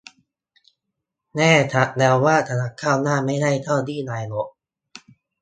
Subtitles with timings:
[1.35, 4.47] แน่ชัดแล้วว่า คณะก้าวหน้า ไม่ได้เก้าอี้นายก